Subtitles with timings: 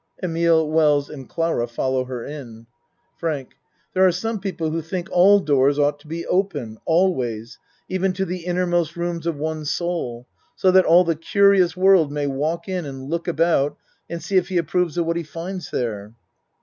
[0.23, 2.65] (Emile, Wells and Clara follow her in.)
[3.17, 3.49] FRANK
[3.93, 8.25] There are some people who think all doors ought to be open always even to
[8.25, 10.25] the innermost rooms of one's soul
[10.55, 13.77] so that all the curious world may walk in and look about
[14.09, 16.15] and see if he approves of what he finds there.